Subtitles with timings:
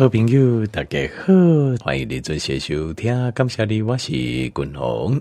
[0.00, 1.34] 好朋友，大家好，
[1.84, 5.20] 欢迎你做些收听，感谢你，我是君鸿。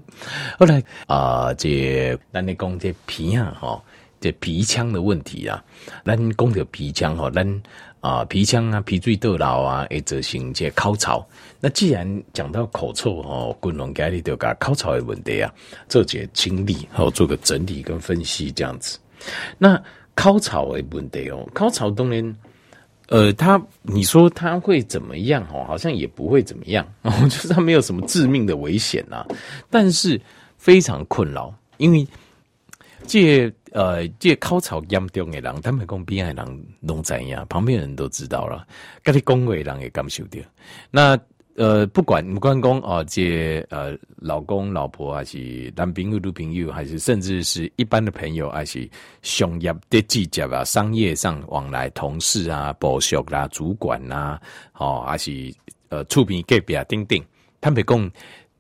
[0.58, 3.84] 后来啊，这咱来讲这鼻啊，哈，
[4.22, 5.62] 这鼻腔的问题啊，
[6.06, 7.62] 咱讲这鼻腔哈，咱
[8.00, 11.26] 啊鼻腔啊，鼻水倒流啊，会造成这口臭。
[11.60, 15.54] 那既然讲到口臭吼，君鸿今日就讲口臭的问题啊，
[15.90, 18.98] 做些清理，好做个整理跟分析这样子。
[19.58, 19.78] 那
[20.16, 22.34] 口臭的问题哦，口臭当然。
[23.10, 25.44] 呃，他你说他会怎么样？
[25.52, 29.26] 哦，好像也不会怎么样，哦，就是他没有什么致命的危险呐，
[29.70, 30.20] 但是
[30.58, 32.08] 非常困扰，因为
[33.06, 38.66] 借呃这口臭严重的人，他们讲边的人弄怎样，旁边人都知道了，
[39.04, 40.40] 跟你讲话的人也感受到，
[40.92, 41.20] 那。
[41.60, 48.90] 呃，不管不管讲哦，这呃老公老婆还是男朋友女朋友，还是甚至是一般的朋友，还是
[49.24, 54.42] 商业的记者啊，商业上往来同事啊，部属啦、主管呐、啊，
[54.78, 55.54] 哦，还是
[55.90, 57.22] 呃触屏隔壁啊，等等，
[57.60, 58.10] 坦白讲，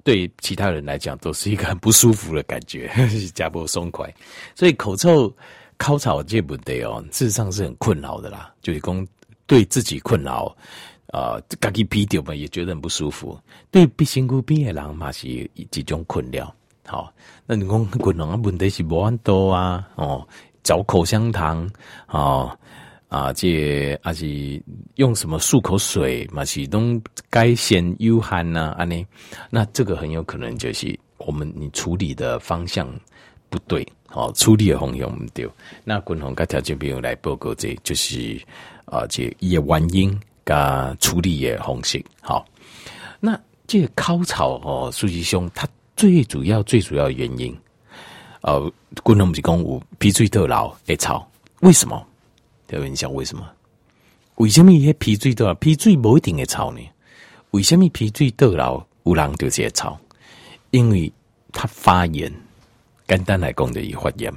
[0.04, 2.91] 对其他人来讲都是一个很不舒服的感觉，
[3.34, 4.13] 加不松快。
[4.54, 5.34] 所以口臭、
[5.79, 9.07] 口臭这问题哦，事实上是很困扰的啦，就是讲
[9.48, 10.54] 对自己困扰。
[11.12, 13.40] 啊，自己鼻掉嘛，也觉得很不舒服。
[13.71, 16.54] 对鼻辛苦鼻的人嘛，是一种困扰。
[16.85, 17.12] 好，
[17.46, 20.27] 那你讲可能问题是无很多啊，哦，
[20.63, 21.70] 嚼口香糖，
[22.07, 22.57] 哦，
[23.07, 24.62] 啊，这还是
[24.96, 26.80] 用什么漱口水嘛，是都
[27.30, 29.05] 该先有汗呐，安尼，
[29.49, 32.87] 那这个很有可能就是我们你处理的方向
[33.49, 35.48] 不对，哦，处理的方向不对。
[35.84, 38.40] 那共同个条件朋友来报告，这就是
[38.85, 40.20] 啊，这一个原因。
[40.52, 42.46] 啊，处理的方式好。
[43.20, 47.55] 那这个口臭哦，实际上它最主要、最主要的原因，
[48.42, 48.72] 呃，
[49.04, 51.24] 古人不是讲有鼻水倒流会臭，
[51.62, 52.05] 为什么？
[52.68, 53.46] 对，你想为什么？
[54.36, 55.54] 为什么一些鼻水倒流？
[55.55, 56.82] 鼻水不一定会臭呢？
[57.52, 59.98] 为什么鼻水倒流有人就是会臭？
[60.72, 61.12] 因为
[61.52, 62.32] 它发炎，
[63.08, 64.34] 简单来讲就是发炎。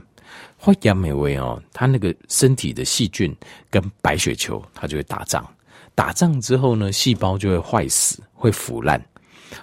[0.58, 3.34] 发炎的话哦，它那个身体的细菌
[3.70, 5.46] 跟白血球，它就会打仗。
[5.94, 9.00] 打仗之后呢，细胞就会坏死，会腐烂，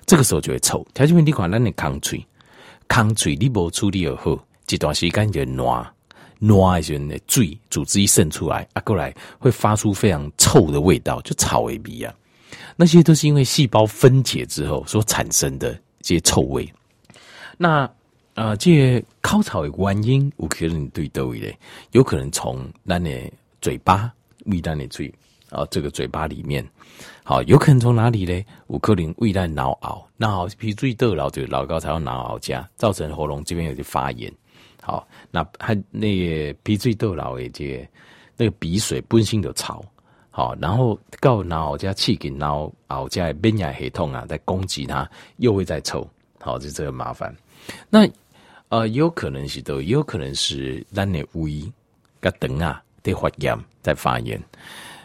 [0.05, 0.85] 这个时候就会臭。
[0.93, 2.25] 条件问题，看咱的空嘴，
[2.87, 5.55] 空嘴你无处理好，这段时间就烂
[6.39, 12.13] 烂的时候呢，水组织一渗出来，啊，过来会发出非常臭的味道，就草味鼻啊。
[12.75, 16.71] 那些都是因为细胞分解之后所产生的这些臭味。
[17.57, 17.81] 那
[18.35, 21.53] 啊、呃，这些口臭的原因，有可能对到位的，
[21.91, 23.11] 有可能从咱的
[23.59, 24.09] 嘴巴
[24.45, 25.13] 味道的嘴。
[25.49, 26.65] 啊，这个嘴巴里面，
[27.23, 28.45] 好，有可能从哪里呢？
[28.67, 34.31] 有可能胃在脑凹，脑凹鼻水倒流，就老高才要脑熬加，造成喉咙这边有些发炎。
[34.81, 37.89] 好，那还那个鼻水倒流的这
[38.37, 39.83] 那个鼻水本身就潮，
[40.29, 46.07] 好，然后到脑凹加气给脑熬加免疫系统啊，在攻击它，又会再臭，
[46.39, 47.35] 好，就这个麻烦。
[47.89, 48.07] 那
[48.69, 51.61] 呃，也有可能是都，也有可能是咱的胃
[52.19, 54.39] 跟肠啊在发炎，在发炎。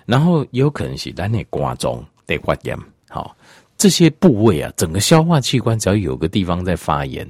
[0.07, 2.79] 然后也有可能是咱的肝脏在发炎，
[3.09, 3.37] 好，
[3.77, 7.29] 这些部位啊，整个消化器官只要有个地方在发炎，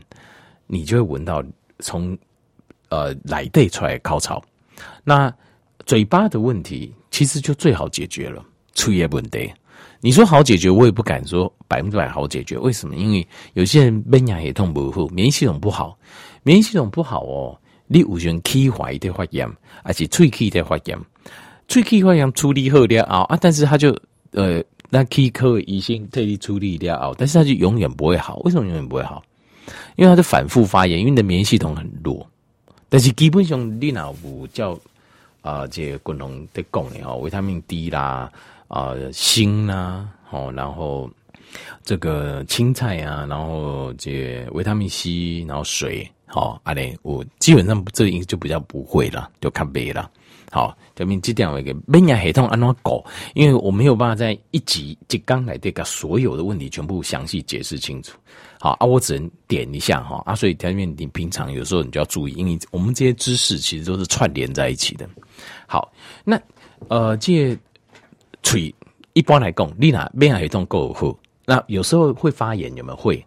[0.67, 1.43] 你就会闻到
[1.79, 2.17] 从
[2.89, 4.43] 呃来对出来的口臭。
[5.03, 5.33] 那
[5.87, 9.53] 嘴巴的问题其实就最好解决了，唾液问题。
[10.01, 12.59] 你说好解决，我也不敢说百分之百好解决。
[12.59, 12.95] 为什么？
[12.95, 15.99] 因为有些人免疫系统不好，免疫系统不好，
[16.43, 19.51] 免疫系统不好哦，你有些人气怀的发炎，
[19.83, 20.99] 而且喙齿的发炎。
[21.69, 23.97] 喙齿发炎处理好了后啊，但是他就
[24.33, 28.37] 呃，那齿科医生特地处理了后，但是他就永远不会好。
[28.45, 29.23] 为什么永远不会好？
[29.97, 32.27] 因为他就反复发炎，因为你的免疫系统很弱。
[32.89, 34.79] 但是基本上你脑部叫
[35.43, 38.31] 啊、这个共同的讲的哦，维他命 D 啦，
[38.67, 41.11] 啊、呃，锌啦，哦，然后
[41.83, 50.11] 这个青菜啊，然后这维他命 C，然后水，好，阿嘞，我基本上这个就比较不会了，就看背了。
[50.51, 53.05] 好，这边这点我给免疫系统安怎搞？
[53.35, 58.17] 因为我没有办法在一集就刚来这个所有的问题全部详细解释清楚。
[58.61, 65.09] 好啊，我只能点一下哈啊，所以条面你平常有时候你就要注意，因为我们这些知识其实都是串联在一起的。
[65.67, 65.93] 好，
[66.25, 66.41] 那
[66.89, 67.59] 呃，这
[68.43, 68.75] 嘴
[69.13, 71.15] 一般来讲，你那免疫系统够好，
[71.45, 73.25] 那有时候会发炎，有没有会？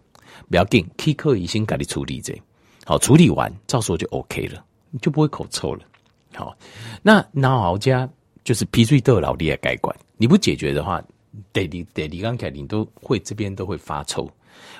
[0.50, 2.34] 不要紧，齿科医生给你处理这，
[2.86, 5.82] 好，处理完到时候就 OK 了，你就不会口臭了。
[6.38, 6.56] 好，
[7.02, 8.08] 那脑熬家
[8.44, 11.02] 就是鼻水倒流的改管，你不解决的话，
[11.52, 14.30] 得你得你刚才你都会这边都会发臭，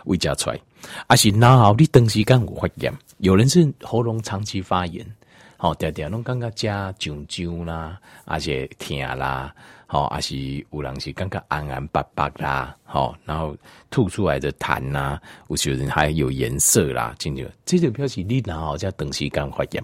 [0.04, 0.60] 胃加出来，
[1.08, 5.04] 而且脑熬你等时间有发炎，有人是喉咙长期发炎，
[5.56, 9.52] 好，点点拢刚刚加啾啾啦，而且疼啦，
[9.90, 10.36] 好，还是
[10.70, 13.56] 有人是感觉暗暗白白啦，好，然后
[13.88, 19.82] 吐出来的痰呐、啊，有些人还有颜色啦，进去，这就表示你然后叫长时间发炎，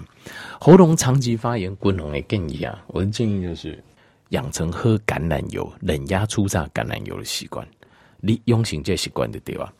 [0.60, 3.82] 喉咙长期发炎，滚红的建议啊，我的建议就是
[4.28, 7.66] 养成喝橄榄油、冷压粗榨橄榄油的习惯，
[8.20, 9.72] 你养成这习惯的对吧？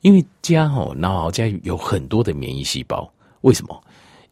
[0.00, 3.08] 因为家吼，然后家有很多的免疫细胞，
[3.42, 3.80] 为什么？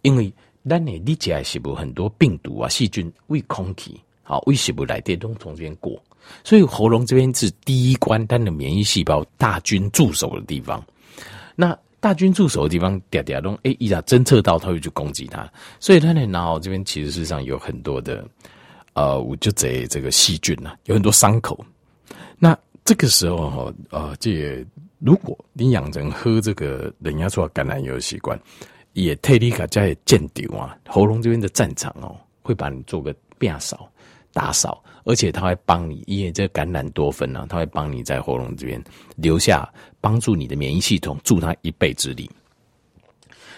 [0.02, 0.32] 因为
[0.68, 4.00] 咱的你家是不很多病毒啊、细菌为空气。
[4.28, 5.96] 好，为什么来电都从这边过？
[6.42, 10.84] 所以喉咙这边是第一关，单的免疫细胞大军驻守的地方。
[11.54, 15.48] 那大军驻守的地方，嗲嗲东哎，一下侦测到，它会去攻击它。
[15.78, 18.26] 所以它的脑这边其实事实上有很多的，
[18.94, 21.64] 呃，我就这这个细菌呐、啊，有很多伤口。
[22.36, 24.66] 那这个时候哈，呃，这
[24.98, 28.36] 如果你养成喝这个人家说橄榄油的习惯，
[28.94, 33.88] 也特地卡加也见丢啊，喉咙这边的战场哦，会把你做个变少。
[34.36, 38.78] 打扫，而且它会帮你，因为这个橄榄多酚呢，它会帮你在喉咙这边
[39.16, 39.66] 留下，
[39.98, 42.30] 帮助你的免疫系统助它一臂之力。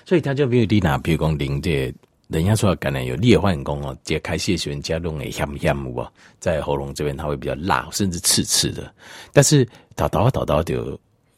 [0.06, 1.92] 所以它就比如你拿，比如讲零这
[2.28, 6.06] 人家说橄榄油裂换工哦，解开血栓加重诶，香不香不？
[6.38, 8.94] 在喉咙这边它会比较辣，甚至刺刺的。
[9.32, 10.96] 但是导导导导就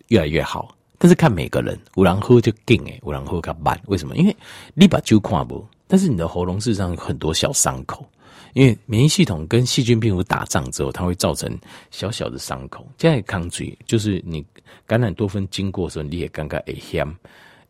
[0.09, 0.77] 越来越好。
[0.99, 3.81] 但是看每个人，有人喝就劲诶，有人喝较慢。
[3.87, 4.15] 为什么？
[4.19, 4.37] 因为
[4.75, 8.07] 你把酒看不，但是你的喉咙事实上有很多小伤口。
[8.53, 11.57] 因为免疫系统跟细菌病毒打仗之后，它会造成
[11.91, 12.87] 小小的伤口。
[12.99, 14.45] 现在抗拒就是你
[14.87, 17.15] 感染多酚经过的时候，你也尴尬，哎香，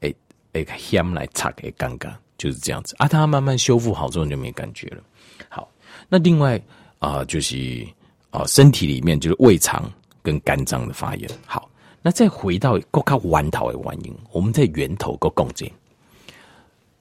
[0.01, 0.15] 哎
[0.53, 3.07] 哎香来擦，哎尴尬，就是这样子啊。
[3.07, 5.03] 它慢慢修复好之后，你就没感觉了。
[5.49, 5.71] 好，
[6.09, 6.57] 那另外
[6.99, 7.87] 啊、呃，就是
[8.31, 9.91] 啊、呃，身体里面就是胃肠
[10.23, 11.29] 跟肝脏的发炎。
[11.45, 11.69] 好，
[12.01, 15.71] 那再回到国卡源头的原因，我们在源头个共振，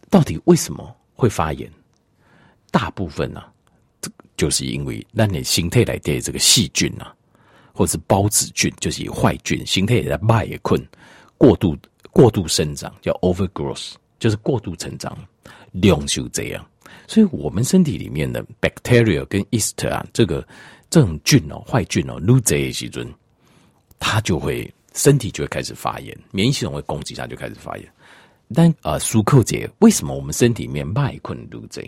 [0.10, 1.72] 到底为什么会发炎？
[2.72, 3.52] 大部分呢、啊？
[4.40, 7.14] 就是因为让你形态来的这个细菌啊，
[7.74, 10.82] 或者是孢子菌，就是坏菌，形态的麦困
[11.38, 11.78] 过度
[12.10, 15.18] 过度生长，叫 overgrowth，就是过度成长，
[15.74, 16.66] 量就这样。
[17.06, 20.48] 所以我们身体里面的 bacteria 跟 yeast 啊，这个
[20.90, 23.14] 这种菌哦，坏菌哦，撸这些菌，
[24.00, 27.86] 它就会身体就会开始发炎，免疫系统会攻击它，就开始发炎。
[28.56, 31.82] 但啊，苏克姐，为什么我们身体里面麦困撸这？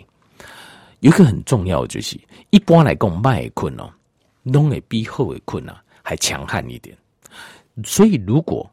[1.02, 2.16] 有一个很重要的就是，
[2.50, 3.92] 一般来讲，麦困哦，
[4.44, 6.96] 拢会比后尾困啊还强悍一点。
[7.84, 8.68] 所以如果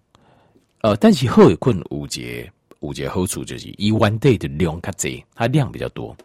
[0.82, 6.16] 呃，但是后尾困有节有节好处就是，一 one day 的量较济，它量比较多。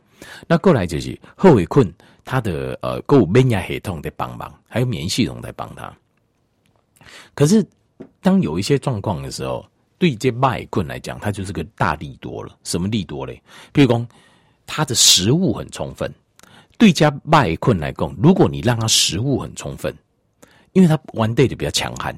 [0.47, 1.91] 那过来就是后尾困，
[2.23, 5.91] 它的呃，够免疫系统在帮忙，还有免疫系统在帮它。
[7.35, 7.67] 可是
[8.21, 9.65] 当有一些状况的时候，
[9.97, 12.55] 对这麦困来讲，它就是个大利多了。
[12.63, 13.43] 什么利多嘞？
[13.73, 14.07] 比如讲。
[14.67, 16.13] 它的食物很充分，
[16.79, 19.95] 对家麦困来讲，如果你让它食物很充分，
[20.73, 22.15] 因为它 one day 就比较强悍，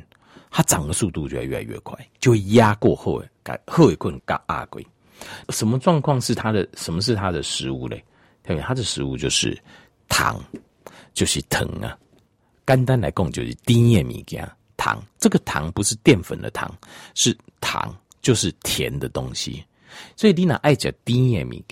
[0.50, 4.84] 它长的速度就会越来越快，就会压过后诶，后尾困嘎阿龟。
[5.48, 6.68] 什么状况是它的？
[6.74, 8.04] 什么是它的食物嘞？
[8.42, 9.58] 对，它的食物就是
[10.08, 10.42] 糖，
[11.14, 11.96] 就是糖啊。
[12.66, 15.02] 简单来讲就是甜的物件，糖。
[15.18, 16.70] 这个糖不是淀粉的糖，
[17.14, 19.64] 是糖，就是甜的东西。
[20.16, 21.62] 所以你若爱食甜的物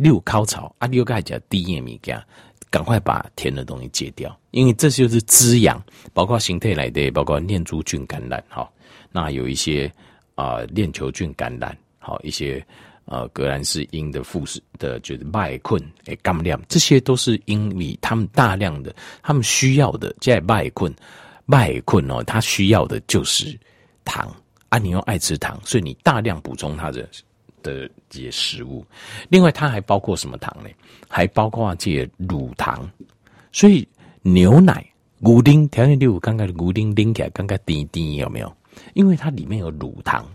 [0.00, 2.24] 六烤草啊，六盖讲低盐米加，
[2.70, 5.82] 赶快把甜的东西戒掉，因为这就是滋养，
[6.14, 8.66] 包括形态来的，包括念珠菌感染哈。
[9.12, 9.92] 那有一些
[10.36, 12.66] 啊链球菌感染，好一些
[13.04, 20.90] 呃革兰氏因的副食的，就是麦困诶干量，这些都是因为他们大量的，他们需要的在麦困
[21.44, 23.54] 麦困哦，他需要的就是
[24.02, 24.34] 糖
[24.70, 27.06] 啊，你又爱吃糖，所以你大量补充它的。
[27.62, 28.84] 的这些食物，
[29.28, 30.68] 另外它还包括什么糖呢？
[31.08, 32.88] 还包括这些乳糖，
[33.52, 33.86] 所以
[34.22, 34.84] 牛奶、
[35.18, 38.52] 牛奶条件六，刚刚的牛奶拎起来刚刚滴滴有没有？
[38.94, 40.26] 因为它里面有乳糖，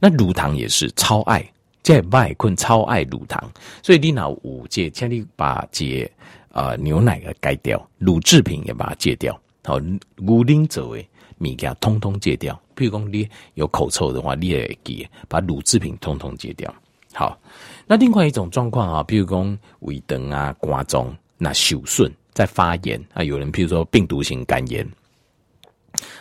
[0.00, 1.44] 那乳糖也是超爱，
[1.82, 3.50] 在外困超爱乳糖，
[3.82, 6.10] 所以你拿五戒，请你把这
[6.50, 9.78] 啊、牛奶给改掉，乳制品也把它戒掉，好，
[10.16, 11.08] 牛奶作为。
[11.38, 16.72] 米给它通通戒掉，譬如讲你有口臭的话，你也给把乳制品通通戒掉。
[17.14, 17.40] 好，
[17.86, 24.86] 那另外一种状况啊，譬如讲胃肠啊、肝脏那受损在发炎啊，有人譬如说病毒性肝炎，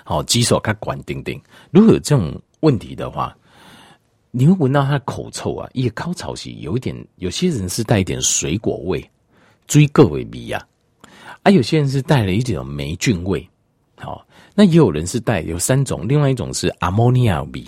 [0.03, 1.39] 好，肌手看管丁丁，
[1.71, 3.35] 如果有这种问题的话，
[4.31, 9.07] 你会闻到他的口臭啊，一个高潮期有一点，有些人是带一点水果味，
[9.67, 10.65] 追个味味啊，
[11.43, 13.47] 啊，有些人是带了一点霉菌味，
[13.97, 14.25] 好。
[14.55, 17.63] 那也有人是带有三种，另外一种是阿莫尼亚味，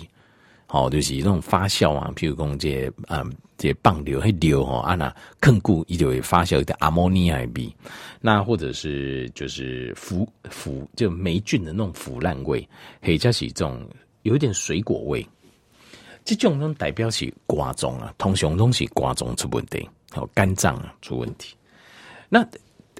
[0.66, 7.72] 好，就是那种发酵啊，譬如讲这嗯这棒流会流吼，啊那更固伊就会发酵一点阿摩尼亚味，
[8.20, 12.66] 那或者是就是腐腐就霉菌的那种腐烂味，
[13.02, 13.86] 或者是这种
[14.22, 15.24] 有一点水果味，
[16.24, 21.54] 这种种代表是肝脏啊，通常都是肝脏出问题，好肝脏啊出问题。
[22.28, 22.46] 那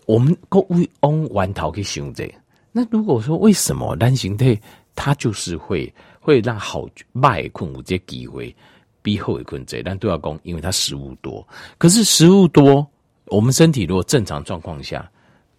[0.07, 2.35] 我们各位往源头去想这个，
[2.73, 4.59] 那如果说为什么咱身体
[4.95, 5.93] 它就是会？
[6.23, 6.87] 会让好
[7.23, 8.55] 坏困有这机会
[9.01, 11.45] 比好的困这，但都要讲，因为它食物多。
[11.79, 12.87] 可是食物多，
[13.29, 15.11] 我们身体如果正常状况下，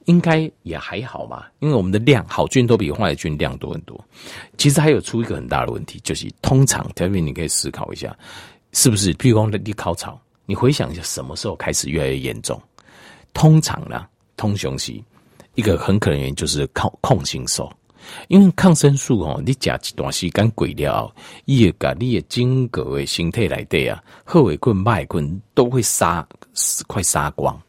[0.05, 1.45] 应该也还好嘛。
[1.61, 3.99] 因为我们的量好菌都比坏菌量多很多。
[4.55, 8.15] 其实还有出一个很大的问题，就是通常特别你可以思考一下，
[8.71, 9.11] 是不是？
[9.15, 12.61] 譬如说你烤草，你回想一下，什么时候开始越来越严重？
[13.33, 14.05] 通常呢，
[14.37, 14.93] 通常是
[15.55, 17.71] 一个很可能原因就是抗抗性素。
[18.29, 21.13] 因为抗生素哦，你食一段时间过了，
[21.45, 26.27] 伊会把你的整个的身体内底啊，好的菌、坏菌都会杀，
[26.87, 27.61] 快杀光。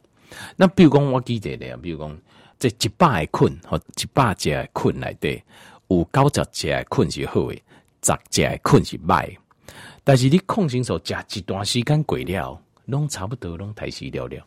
[0.57, 2.19] 那比如讲，我记得咧，比如讲，
[2.59, 5.43] 这一百个菌或一百只的菌内底，
[5.89, 7.55] 有九十只的菌是好的，
[8.03, 9.31] 十只的菌是坏。
[10.03, 14.43] 但是你抗生素食一段时间过了，拢差不多拢退死了了。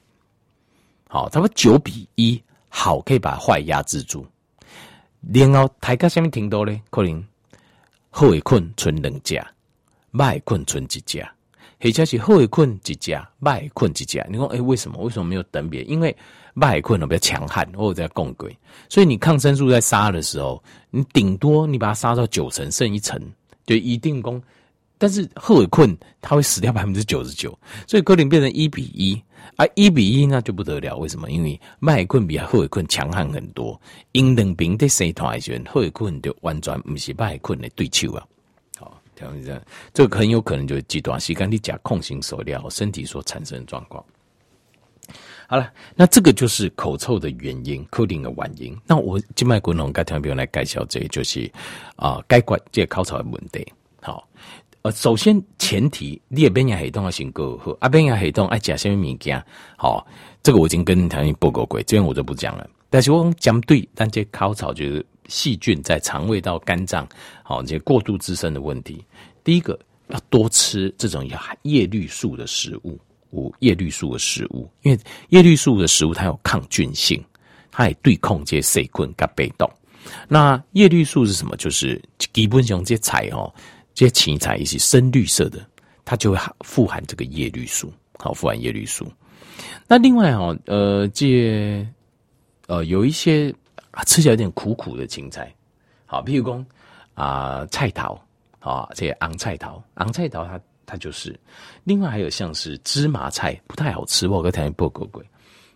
[1.08, 2.44] 好，差不多九比一，
[2.78, 4.28] 好可以把坏压制住。
[5.34, 7.26] 然后大家下面听到咧，可能
[8.10, 9.42] 好的菌存两只，
[10.12, 11.26] 坏菌存一只，
[11.80, 14.28] 或者是好的菌一只，坏菌一只。
[14.30, 15.02] 你说，哎、为什么？
[15.02, 15.84] 为什么没有等别？
[15.84, 16.16] 因为
[16.60, 18.56] 坏菌比较强悍，或者在共轨，
[18.90, 23.18] 所以你抗生素在杀的时候，你顶多你把它杀到九成，剩一层，
[23.66, 24.44] 就一定功。
[24.98, 29.22] 但是好的菌它会死掉百分之九十九，所以可能变成一比一。
[29.58, 31.30] 啊，一比一那就不得了，为什么？
[31.30, 33.80] 因为坏菌比好菌强悍很多，
[34.12, 38.26] 因两边在生团的时候，好菌就完全不是坏菌的对手啊。
[38.78, 39.62] 好，这样子，
[39.94, 44.04] 这个很有可能就是极端时间你假控型所料身体所产生的状况。
[45.48, 48.76] 好了，那这个就是口臭的原因，固定的原因。
[48.86, 51.50] 那我静脉滚红该特别来介绍这，就是
[51.96, 53.66] 啊，解决这个口臭的问题。
[54.02, 54.28] 好。
[54.86, 59.44] 呃，首先前提，你的免疫系统要先够好，啊，免疫系统爱食什么物件？
[59.76, 60.06] 好，
[60.44, 62.70] 这个我已经跟台湾报告过，这边我就不讲了。
[62.92, 67.08] 但是我讲对，但这口臭就是细菌在肠胃道、肝脏，
[67.42, 69.04] 好，这过度滋生的问题。
[69.44, 69.76] 第一个
[70.10, 73.00] 要多吃这种有叶绿素的食物，
[73.32, 75.00] 无叶绿素的食物，因为
[75.30, 77.20] 叶绿素的食物它有抗菌性，
[77.72, 79.68] 它也对抗这些细菌跟被动。
[80.28, 81.58] 那叶绿素是什么？
[81.58, 82.00] 就是
[82.32, 83.52] 基本上这些菜哦。
[83.96, 85.66] 这些芹菜也是深绿色的，
[86.04, 89.08] 它就会富含这个叶绿素，好，富含叶绿素。
[89.88, 91.88] 那另外哈，呃，这
[92.68, 93.50] 呃有一些
[94.06, 95.50] 吃起来有点苦苦的芹菜，
[96.06, 96.66] 好，譬如说
[97.14, 98.20] 啊、菜头
[98.60, 101.34] 啊，这些昂菜头，昂菜头它它就是。
[101.86, 105.24] 另外还有像是芝麻菜，不太好吃，我跟台湾报告过。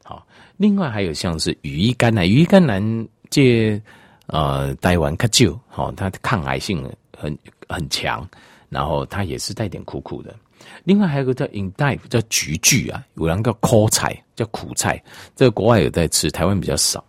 [0.04, 3.82] 好，另外还有像是羽衣甘蓝，羽衣甘蓝这
[4.26, 6.84] 呃台湾较少，好，它抗癌性
[7.18, 7.38] 很。
[7.70, 8.28] 很强，
[8.68, 10.36] 然后它也是带点苦苦的。
[10.84, 15.02] 另外还有个叫 endive 叫菊苣啊，有人叫苦菜，叫苦菜，
[15.36, 17.04] 这个国外有在吃，台湾比较少。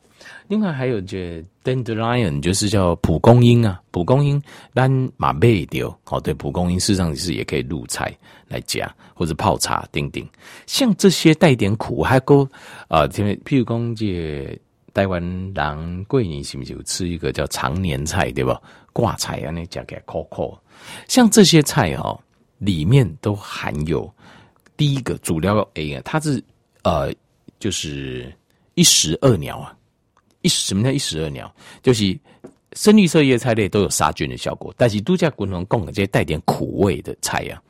[0.46, 4.40] 另外还有这 dandelion 就是叫蒲公英啊，蒲公英
[4.74, 8.12] 单马背丢哦，对，蒲公英事实上是也可以入菜
[8.48, 10.28] 来加或者泡茶，丁丁。
[10.66, 12.46] 像这些带点苦，还够
[12.88, 14.60] 啊，譬如讲这
[14.92, 15.22] 台湾
[15.54, 18.60] 人过年是不是有吃一个叫长年菜，对吧？
[18.92, 20.58] 挂菜啊，那加给 coco，
[21.08, 22.18] 像这些菜哦，
[22.58, 24.12] 里面都含有
[24.76, 26.42] 第一个主料 A 啊，它是
[26.82, 27.12] 呃，
[27.58, 28.32] 就是
[28.74, 29.76] 一石二鸟啊，
[30.42, 31.52] 一什么叫一石二鸟？
[31.82, 32.18] 就是
[32.74, 37.62] 深绿色叶菜类都有杀菌的效果，但是度假滚龙贡的这些带点苦味的菜、啊，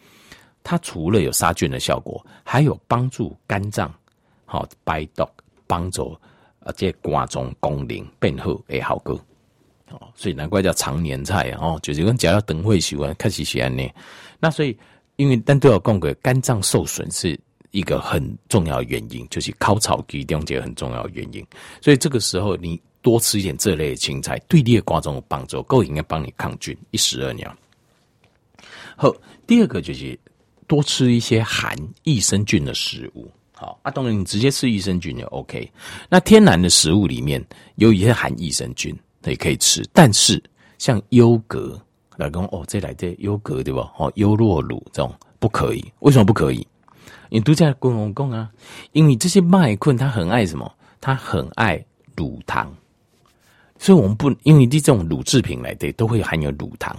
[0.62, 3.92] 它除了有杀菌的效果，还有帮助肝脏
[4.44, 5.26] 好排毒，
[5.66, 6.16] 帮助
[6.60, 9.18] 啊这肝脏功能变好诶好个。
[9.90, 13.88] 哦，所以难怪叫常年菜哦，就是跟讲到等会喜欢开始喜欢呢。
[14.38, 14.76] 那所以，
[15.16, 17.38] 因为但都要讲个肝脏受损是
[17.72, 21.44] 一个很重要原因，就是烤草地中这个很重要的原因。
[21.80, 27.54] 所以这个时候你多吃一点这类的青菜，对你的瓜种有帮助，够应该帮你抗菌，一石二鸟。
[28.96, 29.14] 好，
[29.46, 30.18] 第二个就是
[30.66, 33.30] 多吃一些含益生菌的食物。
[33.52, 35.70] 好，啊，当然你直接吃益生菌就 OK。
[36.08, 37.44] 那天然的食物里面
[37.76, 38.96] 有一些含益生菌。
[39.24, 40.42] 也可以吃，但是
[40.78, 41.80] 像优格
[42.16, 43.92] 老公哦，这来这优格对吧？
[43.98, 46.66] 哦，优酪乳这种不可以，为什么不可以？
[47.28, 48.50] 你都在跟我讲啊，
[48.92, 50.70] 因为这些麦昆它很爱什么？
[51.00, 51.82] 它很爱
[52.16, 52.74] 乳糖，
[53.78, 56.94] 所以我们不因为这种乳制品来的都会含有乳糖，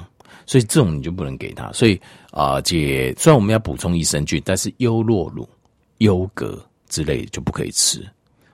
[0.46, 1.72] 所以这种你就不能给他。
[1.72, 2.00] 所以
[2.32, 5.48] 啊，这虽然我们要补充益生菌，但是优酪乳、
[6.00, 8.04] 优格之类就不可以吃。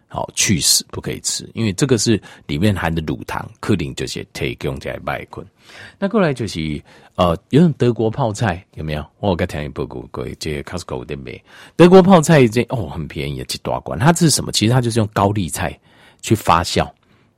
[0.10, 5.46] 好，去死不可以吃，因为这个是里面含的乳糖，克林这些提供在麦昆。
[6.00, 6.82] 那过来就是
[7.16, 9.06] 呃，有种德国泡菜有没有？
[9.20, 11.44] 我刚听一报告，各位这 Costco 的没？
[11.76, 14.00] 德国泡菜这哦很便宜，几大罐。
[14.00, 14.50] 它是什么？
[14.54, 15.78] 其实它就是用高丽菜
[16.22, 16.90] 去发酵，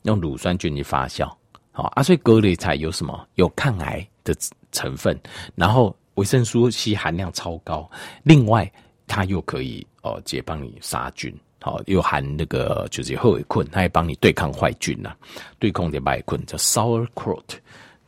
[0.03, 1.27] 用乳酸菌去发酵。
[1.71, 3.27] 好啊，所以高丽菜有什么？
[3.33, 4.35] 有抗癌的
[4.71, 5.19] 成分，
[5.55, 7.89] 然后维生素 C 含量超高。
[8.21, 8.71] 另外，
[9.07, 11.35] 它又可以哦，解帮你杀菌。
[11.61, 15.17] 好，又含那个就是后尾菌，它还帮你对抗坏菌呐、啊，
[15.59, 17.43] 对抗这坏菌叫 sauerkraut，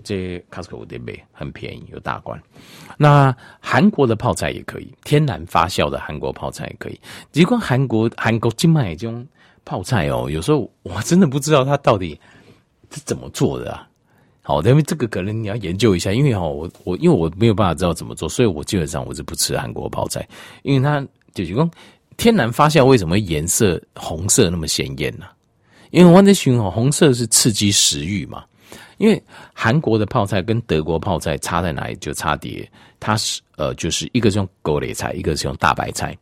[0.06, 2.42] 这 Costco 的卖很便宜，有大罐。
[2.98, 6.98] 那韩国的泡菜也可以，天然发酵的韩国泡菜也可以。
[7.34, 9.28] 只管韩国韩国金麦这种
[9.66, 12.18] 泡菜哦，有时候我真的不知道它到底
[12.90, 13.86] 是怎么做的啊。
[14.44, 20.26] 好，因为这个可能你要研究一下，因为哦，我我因为我没有办法知道怎么做，所以我基本上我是不吃韩国泡菜，
[20.64, 21.70] 因为它就是讲。
[22.22, 25.26] 天然发酵为什么颜色红色那么鲜艳呢？
[25.90, 28.44] 因为我在寻哦，红色是刺激食欲嘛。
[29.00, 29.20] 因为
[29.56, 31.96] 韩国的泡菜跟德国泡菜差在哪里？
[31.96, 36.16] 就差别，它是呃，就是一个是用高丽菜，一个是用大白菜。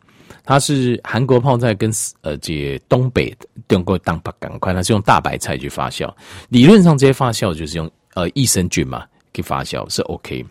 [0.45, 1.91] 它是韩国泡菜跟
[2.21, 3.35] 呃这东北
[3.67, 6.09] 中国东北赶快，它是用大白菜去发酵。
[6.47, 10.45] 理论上这些发酵就是用呃益生菌嘛，去发酵是 OK。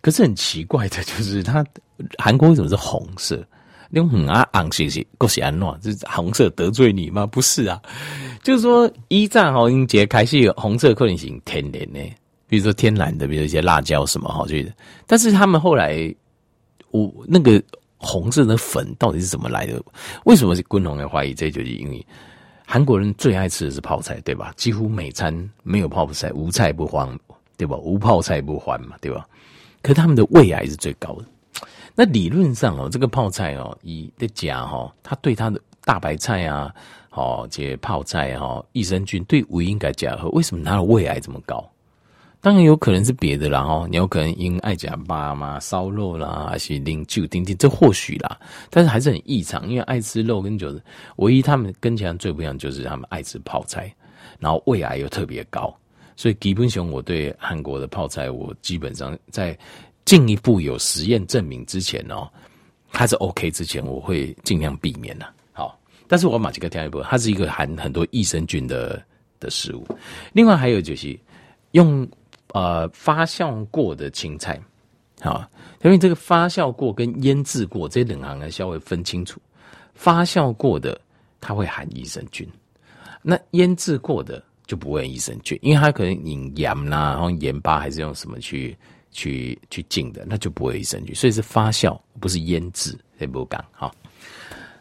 [0.00, 1.62] 可是很奇怪的就是，它
[2.16, 3.46] 韩国为什么是红色？
[3.94, 7.24] 那种很啊昂兮兮，够是安诺，这是红色得罪你吗？
[7.24, 7.80] 不是啊，
[8.42, 12.00] 就是说一战哈，英杰开始有红色可能性天然的，
[12.48, 14.72] 比如说天然的，比如一些辣椒什么哈，就是，
[15.06, 16.12] 但是他们后来，
[16.90, 17.62] 我那个
[17.96, 19.80] 红色的粉到底是怎么来的？
[20.24, 21.32] 为什么是共同的怀疑？
[21.32, 22.04] 这就是因为
[22.66, 24.52] 韩国人最爱吃的是泡菜，对吧？
[24.56, 25.32] 几乎每餐
[25.62, 27.08] 没有泡菜，无菜不欢，
[27.56, 27.76] 对吧？
[27.76, 29.24] 无泡菜不欢嘛，对吧？
[29.82, 31.26] 可他们的胃癌是最高的。
[31.96, 36.74] 那理论上哦，这个泡菜哦，以的家哈，它对它的大白菜啊，
[37.10, 41.64] 哦，这些泡菜哈，益生菌对胃应该加和，为什么它的胃癌这么高？
[42.40, 50.74] 当然有可能是别的啦哦，你有可能因爱加巴嘛，烧肉啦，还是零酒丁丁，这或许啦，但是还是很异常，因为爱吃肉跟酒，
[51.16, 53.94] 唯一他们跟前最不一样就是他们爱吃泡菜，
[54.40, 55.72] 然后胃癌又特别高，
[56.16, 59.56] 所以基本上我对韩国的泡菜，我基本上在。
[60.04, 62.28] 进一步有实验证明之前哦，
[62.92, 65.26] 它是 OK 之前，我会尽量避免的。
[65.52, 69.02] 好，但是我马吉克跳一步，它是一个含很多益生菌的
[69.40, 69.86] 的食物。
[70.32, 71.18] 另外还有就是
[71.72, 72.06] 用
[72.52, 74.60] 呃发酵过的青菜，
[75.20, 75.48] 好，
[75.82, 79.40] 因为这个发酵过跟腌制过这两行呢稍微分清楚。
[79.94, 81.00] 发酵过的
[81.40, 82.46] 它会含益生菌，
[83.22, 88.76] 那腌制过的就不会益生菌，因为它可能引盐啦，然后盐巴还是用什么去。
[89.14, 92.94] 去去浸的，那就不会益生菌，所以是发酵，不是腌制。
[93.18, 93.94] 这不讲好，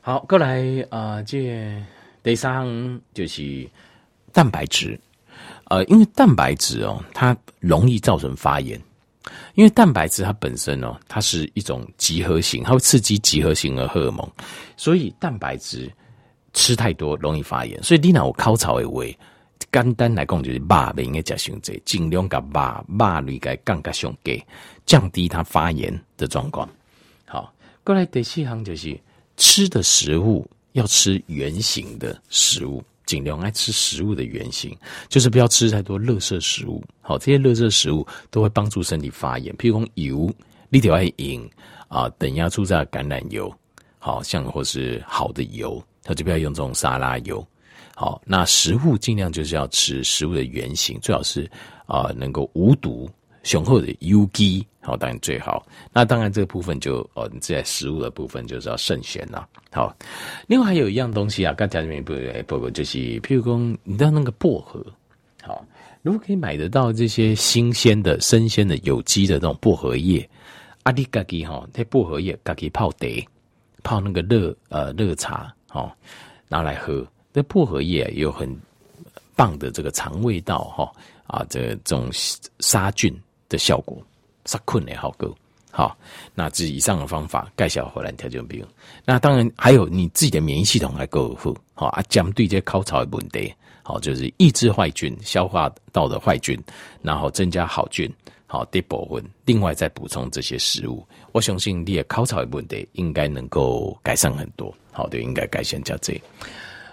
[0.01, 1.81] 好过来啊、呃，这
[2.23, 2.67] 第三
[3.13, 3.69] 就是
[4.33, 4.99] 蛋白质，
[5.65, 8.81] 呃，因为蛋白质哦，它容易造成发炎，
[9.53, 14.27] 因为蛋白质它本身哦，它是一种集合型，它会刺激集合型的荷尔蒙，
[14.75, 15.89] 所以蛋白质
[16.53, 19.03] 吃太多容易发炎，所以你那我烤炒的话。
[19.71, 24.43] 简单来讲，就是肉类应该加上这，尽量把肉肉类给降加上给，
[24.85, 26.69] 降低它发炎的状况。
[27.25, 28.99] 好，过来第四行就是
[29.37, 34.75] 吃的食物要吃圆形的食物，尽量爱吃食物的圆形，
[35.09, 36.83] 就是不要吃太多垃圾食物。
[37.01, 40.33] 好，这些垃圾食物都会帮助身体发炎，譬如讲油，
[40.69, 41.49] 你得爱饮
[41.87, 43.53] 啊，等压出榨橄榄油，
[43.99, 47.45] 好像或是好的油，它就不要用这种沙拉油。
[47.95, 51.49] 好，那食物尽量就是要吃食物的原型，最好是
[51.85, 53.09] 啊、能够无毒、
[53.43, 55.63] 雄厚的有机，好当然最好。
[55.91, 59.47] 那当然这个部分就哦，你在食物的部分就是要慎选啦。
[59.71, 59.95] 好，
[60.47, 62.13] 另外还有一样东西啊，刚才这边不
[62.47, 64.83] 不不，就是譬如说你知道那个薄荷，
[65.43, 65.63] 好，
[66.01, 70.27] 如果可以买得到这些新鲜的、生鲜的、有机的这种薄荷叶，
[70.83, 73.07] 阿里嘎吉哈，这薄荷叶嘎吉泡茶，
[73.83, 75.95] 泡那个热呃热茶，好
[76.47, 77.05] 拿来喝。
[77.33, 78.47] 这薄荷叶有很
[79.35, 80.91] 棒的这个肠胃道哈
[81.25, 82.07] 啊，这种
[82.59, 83.13] 杀菌
[83.49, 83.97] 的效果，
[84.45, 85.35] 杀菌也好够
[85.71, 85.97] 好。
[86.35, 88.63] 那这以上的方法介绍回来调整病。
[89.03, 96.55] 那当然还有你自己的免疫系统还够好好啊，针对这些烤草的问题，好就是抑制坏菌、消化道的坏菌，
[97.01, 98.07] 然后增加好菌，
[98.45, 99.23] 好得保温。
[99.45, 104.71] 另外再补充这些食物，我相信你的烤草的问题应该能够改善很多。
[104.91, 106.13] 好的，应该改善加这。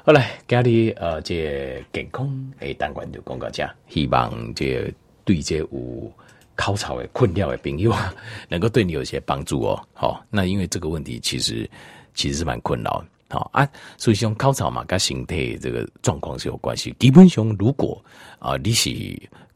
[0.03, 2.27] 好来，今日呃，这健康
[2.61, 4.91] 诶单元就讲到这，希望这
[5.27, 6.13] 对这有
[6.55, 8.11] 考草的困扰的朋友啊，
[8.49, 9.79] 能够对你有些帮助哦。
[9.93, 11.69] 好，那因为这个问题其实
[12.15, 13.05] 其实是蛮困扰。
[13.29, 16.97] 好啊，所以像考草嘛，跟形态这个状况是有关系。
[16.99, 18.03] 基本上，如果
[18.39, 18.91] 啊，你是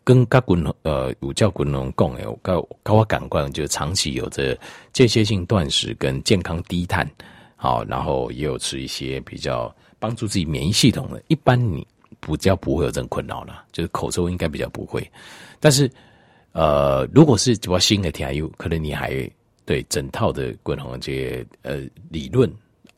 [0.04, 4.54] 跟甲滚呃有教滚龙讲诶，高高我感官就长期有着
[4.92, 7.10] 间歇性断食跟健康低碳，
[7.56, 11.86] 好，然后也有吃一些比较帮助自己免疫系统的，一般你
[12.20, 15.08] 比较不会有这种困扰了，就是口臭应该比较不会。
[15.60, 15.90] 但是
[16.52, 19.30] 呃，如果是主要新的 TIU，可能你还
[19.64, 22.50] 对整套的滚龙这些呃理论。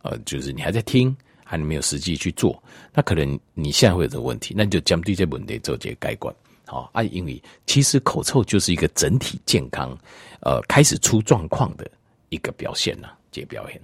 [0.03, 2.63] 呃，就是你还在听，还没有实际去做，
[2.95, 6.33] 那可能你现在会有这个问题，那你就将对这问题做这个改观。
[6.65, 9.99] 好啊，因为其实口臭就是一个整体健康，
[10.43, 11.91] 呃，开始出状况的
[12.29, 13.81] 一个表现呐，这个表现。